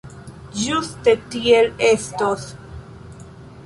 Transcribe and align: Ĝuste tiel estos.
Ĝuste 0.61 1.15
tiel 1.35 1.71
estos. 1.93 2.51